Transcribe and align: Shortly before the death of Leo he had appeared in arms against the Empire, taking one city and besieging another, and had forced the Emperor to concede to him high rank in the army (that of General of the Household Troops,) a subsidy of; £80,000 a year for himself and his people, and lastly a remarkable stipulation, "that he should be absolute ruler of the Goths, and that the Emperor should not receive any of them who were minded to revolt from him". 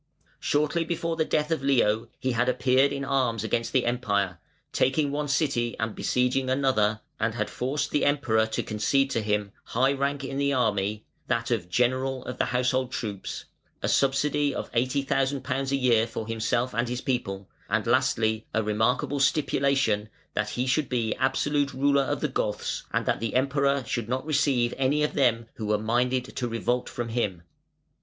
Shortly 0.39 0.83
before 0.83 1.15
the 1.15 1.25
death 1.25 1.51
of 1.51 1.61
Leo 1.61 2.07
he 2.17 2.31
had 2.31 2.49
appeared 2.49 2.91
in 2.91 3.05
arms 3.05 3.43
against 3.43 3.71
the 3.71 3.85
Empire, 3.85 4.39
taking 4.73 5.11
one 5.11 5.27
city 5.27 5.77
and 5.77 5.93
besieging 5.93 6.49
another, 6.49 7.01
and 7.19 7.35
had 7.35 7.51
forced 7.51 7.91
the 7.91 8.03
Emperor 8.03 8.47
to 8.47 8.63
concede 8.63 9.11
to 9.11 9.21
him 9.21 9.51
high 9.65 9.93
rank 9.93 10.23
in 10.23 10.39
the 10.39 10.53
army 10.53 11.05
(that 11.27 11.51
of 11.51 11.69
General 11.69 12.25
of 12.25 12.39
the 12.39 12.45
Household 12.45 12.91
Troops,) 12.91 13.45
a 13.83 13.87
subsidy 13.87 14.55
of; 14.55 14.71
£80,000 14.71 15.71
a 15.71 15.75
year 15.75 16.07
for 16.07 16.25
himself 16.25 16.73
and 16.73 16.89
his 16.89 17.01
people, 17.01 17.47
and 17.69 17.85
lastly 17.85 18.47
a 18.55 18.63
remarkable 18.63 19.19
stipulation, 19.19 20.09
"that 20.33 20.49
he 20.57 20.65
should 20.65 20.89
be 20.89 21.13
absolute 21.17 21.73
ruler 21.75 22.01
of 22.01 22.21
the 22.21 22.27
Goths, 22.27 22.85
and 22.91 23.05
that 23.05 23.19
the 23.19 23.35
Emperor 23.35 23.83
should 23.85 24.09
not 24.09 24.25
receive 24.25 24.73
any 24.79 25.03
of 25.03 25.13
them 25.13 25.45
who 25.57 25.67
were 25.67 25.77
minded 25.77 26.35
to 26.35 26.47
revolt 26.47 26.89
from 26.89 27.09
him". 27.09 27.43